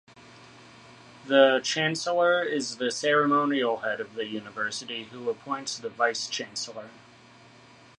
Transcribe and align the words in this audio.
The 1.27 1.59
Chancellor 1.63 2.41
is 2.43 2.77
the 2.77 2.89
ceremonial 2.89 3.81
head 3.81 3.99
of 4.01 4.15
the 4.15 4.25
university 4.25 5.03
who 5.03 5.29
appoints 5.29 5.77
the 5.77 5.89
Vice-chancellor. 5.89 6.89